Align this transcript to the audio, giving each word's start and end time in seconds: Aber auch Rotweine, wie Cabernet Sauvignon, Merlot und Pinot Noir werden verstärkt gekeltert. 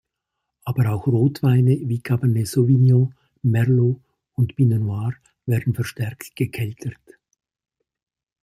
Aber 0.65 0.91
auch 0.93 1.05
Rotweine, 1.05 1.79
wie 1.83 1.99
Cabernet 2.01 2.47
Sauvignon, 2.47 3.13
Merlot 3.43 4.01
und 4.33 4.55
Pinot 4.55 4.81
Noir 4.81 5.13
werden 5.45 5.75
verstärkt 5.75 6.35
gekeltert. 6.35 6.97